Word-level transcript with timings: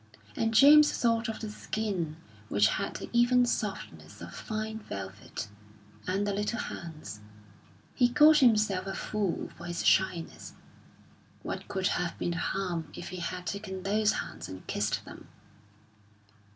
And 0.35 0.51
James 0.51 0.91
thought 0.91 1.27
of 1.29 1.41
the 1.41 1.49
skin 1.51 2.17
which 2.49 2.69
had 2.69 2.95
the 2.95 3.07
even 3.13 3.45
softness 3.45 4.19
of 4.19 4.33
fine 4.33 4.79
velvet, 4.79 5.47
and 6.07 6.25
the 6.25 6.33
little 6.33 6.57
hands. 6.57 7.19
He 7.93 8.09
called 8.09 8.37
himself 8.37 8.87
a 8.87 8.95
fool 8.95 9.51
for 9.57 9.65
his 9.65 9.85
shyness. 9.85 10.55
What 11.43 11.67
could 11.67 11.85
have 11.85 12.17
been 12.17 12.31
the 12.31 12.37
harm 12.39 12.87
if 12.95 13.09
he 13.09 13.17
had 13.17 13.45
taken 13.45 13.83
those 13.83 14.13
hands 14.13 14.49
and 14.49 14.65
kissed 14.65 15.05
them? 15.05 15.27